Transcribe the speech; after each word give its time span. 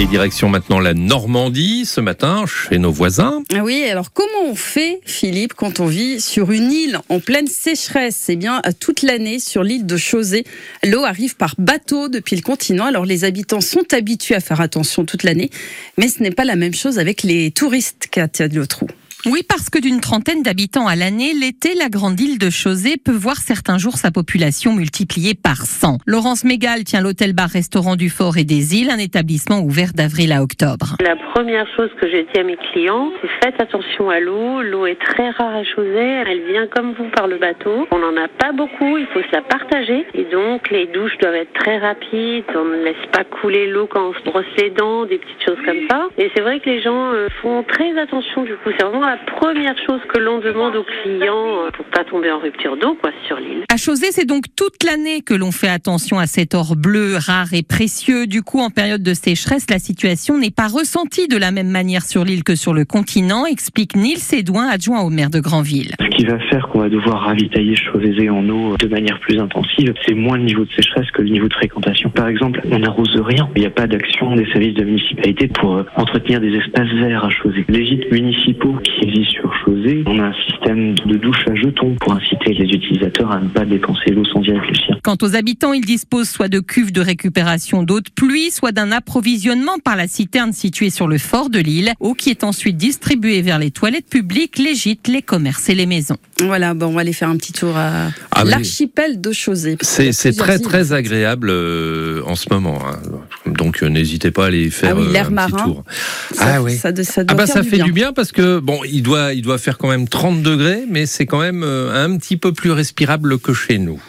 Et 0.00 0.06
direction 0.06 0.48
maintenant 0.48 0.78
la 0.78 0.94
Normandie 0.94 1.84
ce 1.84 2.00
matin 2.00 2.44
chez 2.46 2.78
nos 2.78 2.92
voisins. 2.92 3.42
Ah 3.52 3.64
Oui, 3.64 3.82
alors 3.90 4.12
comment 4.12 4.48
on 4.48 4.54
fait, 4.54 5.00
Philippe, 5.04 5.54
quand 5.54 5.80
on 5.80 5.86
vit 5.86 6.20
sur 6.20 6.52
une 6.52 6.70
île 6.70 7.00
en 7.08 7.18
pleine 7.18 7.48
sécheresse? 7.48 8.26
Eh 8.28 8.36
bien, 8.36 8.62
toute 8.78 9.02
l'année 9.02 9.40
sur 9.40 9.64
l'île 9.64 9.86
de 9.86 9.96
Chausey, 9.96 10.44
l'eau 10.84 11.02
arrive 11.02 11.34
par 11.34 11.56
bateau 11.58 12.08
depuis 12.08 12.36
le 12.36 12.42
continent. 12.42 12.84
Alors 12.84 13.06
les 13.06 13.24
habitants 13.24 13.60
sont 13.60 13.92
habitués 13.92 14.36
à 14.36 14.40
faire 14.40 14.60
attention 14.60 15.04
toute 15.04 15.24
l'année, 15.24 15.50
mais 15.96 16.06
ce 16.06 16.22
n'est 16.22 16.30
pas 16.30 16.44
la 16.44 16.54
même 16.54 16.74
chose 16.74 17.00
avec 17.00 17.24
les 17.24 17.50
touristes, 17.50 18.06
Katia 18.08 18.46
Diotrou. 18.46 18.86
Oui, 19.26 19.42
parce 19.48 19.68
que 19.68 19.80
d'une 19.80 20.00
trentaine 20.00 20.42
d'habitants 20.42 20.86
à 20.86 20.94
l'année, 20.94 21.32
l'été, 21.34 21.74
la 21.74 21.88
grande 21.88 22.20
île 22.20 22.38
de 22.38 22.50
Chausey 22.50 22.96
peut 23.04 23.10
voir 23.10 23.36
certains 23.36 23.76
jours 23.76 23.96
sa 23.96 24.12
population 24.12 24.72
multipliée 24.72 25.34
par 25.34 25.66
100. 25.66 25.98
Laurence 26.06 26.44
Mégal 26.44 26.84
tient 26.84 27.00
l'hôtel-bar-restaurant 27.00 27.96
du 27.96 28.10
Fort 28.10 28.38
et 28.38 28.44
des 28.44 28.76
Îles, 28.76 28.90
un 28.90 28.98
établissement 28.98 29.58
ouvert 29.58 29.92
d'avril 29.92 30.30
à 30.30 30.40
octobre. 30.42 30.94
La 31.00 31.16
première 31.34 31.66
chose 31.76 31.90
que 32.00 32.08
j'ai 32.08 32.28
dit 32.32 32.38
à 32.38 32.44
mes 32.44 32.56
clients, 32.72 33.10
c'est 33.20 33.28
faites 33.42 33.60
attention 33.60 34.08
à 34.10 34.20
l'eau. 34.20 34.62
L'eau 34.62 34.86
est 34.86 35.00
très 35.00 35.30
rare 35.30 35.54
à 35.54 35.64
Chausey. 35.64 36.22
Elle 36.26 36.44
vient 36.50 36.66
comme 36.68 36.92
vous 36.94 37.08
par 37.14 37.26
le 37.26 37.38
bateau. 37.38 37.86
On 37.90 37.98
n'en 37.98 38.16
a 38.16 38.28
pas 38.28 38.52
beaucoup. 38.52 38.98
Il 38.98 39.06
faut 39.12 39.20
se 39.20 39.32
la 39.32 39.42
partager. 39.42 40.06
Et 40.14 40.24
donc, 40.24 40.70
les 40.70 40.86
douches 40.86 41.16
doivent 41.20 41.34
être 41.34 41.52
très 41.54 41.78
rapides. 41.78 42.44
On 42.54 42.64
ne 42.64 42.84
laisse 42.84 43.06
pas 43.12 43.24
couler 43.24 43.68
l'eau 43.68 43.86
quand 43.86 44.10
on 44.10 44.14
se 44.14 44.22
brosse 44.24 44.46
les 44.58 44.70
dents, 44.70 45.04
des 45.06 45.18
petites 45.18 45.44
choses 45.44 45.64
comme 45.64 45.88
ça. 45.90 46.08
Et 46.18 46.30
c'est 46.34 46.42
vrai 46.42 46.60
que 46.60 46.70
les 46.70 46.82
gens 46.82 47.12
euh, 47.12 47.28
font 47.42 47.62
très 47.64 47.98
attention 47.98 48.44
du 48.44 48.54
coup. 48.56 48.70
C'est 48.78 48.84
vraiment 48.84 49.07
la 49.08 49.16
première 49.16 49.74
chose 49.86 50.00
que 50.12 50.18
l'on 50.18 50.38
demande 50.40 50.76
aux 50.76 50.84
clients 51.02 51.64
euh, 51.64 51.70
pour 51.70 51.86
pas 51.86 52.04
tomber 52.04 52.30
en 52.30 52.40
rupture 52.40 52.76
d'eau, 52.76 52.94
quoi, 53.00 53.10
sur 53.26 53.36
l'île. 53.36 53.64
À 53.72 53.78
Chausey, 53.78 54.08
c'est 54.10 54.26
donc 54.26 54.44
toute 54.54 54.84
l'année 54.84 55.22
que 55.22 55.32
l'on 55.32 55.50
fait 55.50 55.68
attention 55.68 56.18
à 56.18 56.26
cet 56.26 56.54
or 56.54 56.76
bleu 56.76 57.16
rare 57.16 57.54
et 57.54 57.62
précieux. 57.62 58.26
Du 58.26 58.42
coup, 58.42 58.60
en 58.60 58.68
période 58.68 59.02
de 59.02 59.14
sécheresse, 59.14 59.70
la 59.70 59.78
situation 59.78 60.36
n'est 60.36 60.50
pas 60.50 60.68
ressentie 60.68 61.26
de 61.26 61.38
la 61.38 61.52
même 61.52 61.70
manière 61.70 62.02
sur 62.02 62.24
l'île 62.24 62.44
que 62.44 62.54
sur 62.54 62.74
le 62.74 62.84
continent, 62.84 63.46
explique 63.46 63.96
Nils 63.96 64.18
Sédouin, 64.18 64.68
adjoint 64.68 65.00
au 65.00 65.08
maire 65.08 65.30
de 65.30 65.40
Granville. 65.40 65.94
Ce 66.00 66.08
qui 66.08 66.26
va 66.26 66.38
faire 66.50 66.68
qu'on 66.68 66.80
va 66.80 66.90
devoir 66.90 67.22
ravitailler 67.22 67.76
Chausey 67.76 68.28
en 68.28 68.46
eau 68.50 68.76
de 68.76 68.88
manière 68.88 69.18
plus 69.20 69.38
intensive, 69.38 69.94
c'est 70.06 70.14
moins 70.14 70.36
le 70.36 70.44
niveau 70.44 70.64
de 70.64 70.72
sécheresse 70.72 71.10
que 71.12 71.22
le 71.22 71.30
niveau 71.30 71.48
de 71.48 71.54
fréquentation. 71.54 72.10
Par 72.10 72.28
exemple, 72.28 72.60
on 72.70 72.78
n'arrose 72.80 73.16
rien. 73.24 73.48
Il 73.56 73.60
n'y 73.60 73.66
a 73.66 73.70
pas 73.70 73.86
d'action 73.86 74.34
des 74.34 74.46
services 74.52 74.74
de 74.74 74.84
municipalité 74.84 75.48
pour 75.48 75.76
euh, 75.76 75.84
entretenir 75.96 76.40
des 76.40 76.54
espaces 76.54 76.92
verts 77.00 77.24
à 77.24 77.30
Chausey. 77.30 77.64
Les 77.68 77.86
gîtes 77.86 78.12
municipaux 78.12 78.76
qui 78.84 78.97
existent 79.08 79.40
sur 79.40 79.52
Chausey, 79.64 80.02
on 80.06 80.18
a 80.20 80.26
un 80.26 80.34
système 80.48 80.94
de 80.94 81.16
douche 81.16 81.44
à 81.48 81.54
jetons 81.54 81.96
pour 82.00 82.12
inciter 82.14 82.52
les 82.54 82.64
utilisateurs 82.66 83.30
à 83.32 83.40
ne 83.40 83.48
pas 83.48 83.64
dépenser 83.64 84.10
l'eau 84.10 84.24
sans 84.26 84.42
y 84.42 84.52
réfléchir. 84.52 84.98
Quant 85.02 85.16
aux 85.22 85.34
habitants, 85.36 85.72
ils 85.72 85.84
disposent 85.84 86.28
soit 86.28 86.48
de 86.48 86.60
cuves 86.60 86.92
de 86.92 87.00
récupération 87.00 87.82
d'eau 87.82 88.00
de 88.00 88.10
pluie, 88.14 88.50
soit 88.50 88.72
d'un 88.72 88.92
approvisionnement 88.92 89.78
par 89.82 89.96
la 89.96 90.06
citerne 90.08 90.52
située 90.52 90.90
sur 90.90 91.08
le 91.08 91.18
fort 91.18 91.50
de 91.50 91.58
l'île, 91.58 91.92
eau 92.00 92.14
qui 92.14 92.30
est 92.30 92.44
ensuite 92.44 92.76
distribuée 92.76 93.42
vers 93.42 93.58
les 93.58 93.70
toilettes 93.70 94.08
publiques, 94.08 94.58
les 94.58 94.74
gîtes, 94.74 95.08
les 95.08 95.22
commerces 95.22 95.68
et 95.68 95.74
les 95.74 95.86
maisons. 95.86 96.16
Voilà, 96.40 96.74
bon, 96.74 96.86
on 96.86 96.92
va 96.92 97.00
aller 97.00 97.12
faire 97.12 97.28
un 97.30 97.36
petit 97.36 97.52
tour 97.52 97.76
à 97.76 98.08
Ah 98.30 98.44
l'archipel 98.44 99.20
de 99.20 99.32
Chausey. 99.32 99.76
C'est 99.80 100.12
très 100.36 100.56
îles. 100.56 100.62
très 100.62 100.92
agréable 100.92 101.48
euh, 101.50 102.22
en 102.26 102.34
ce 102.34 102.52
moment. 102.52 102.78
hein. 102.86 103.47
Donc 103.58 103.82
euh, 103.82 103.88
n'hésitez 103.88 104.30
pas 104.30 104.44
à 104.44 104.46
aller 104.46 104.70
faire 104.70 104.94
Ah 104.96 104.98
oui, 104.98 105.06
euh, 105.08 105.12
l'air 105.12 105.26
un 105.26 105.28
petit 105.28 105.34
marin. 105.34 105.64
tour. 105.64 105.84
Ça, 106.32 106.44
Ah 106.54 106.62
oui. 106.62 106.76
ça, 106.76 106.90
ça 107.04 107.22
Ah 107.28 107.34
bah 107.34 107.46
ça 107.46 107.60
du 107.60 107.68
fait 107.68 107.76
bien. 107.76 107.84
du 107.84 107.92
bien 107.92 108.12
parce 108.14 108.32
que 108.32 108.58
bon, 108.60 108.80
il 108.90 109.02
doit 109.02 109.34
il 109.34 109.42
doit 109.42 109.58
faire 109.58 109.76
quand 109.76 109.88
même 109.88 110.08
30 110.08 110.42
degrés, 110.42 110.84
mais 110.88 111.04
c'est 111.06 111.26
quand 111.26 111.40
même 111.40 111.62
euh, 111.64 112.04
un 112.04 112.16
petit 112.16 112.36
peu 112.38 112.52
plus 112.52 112.70
respirable 112.70 113.38
que 113.38 113.52
chez 113.52 113.78
nous. 113.78 114.00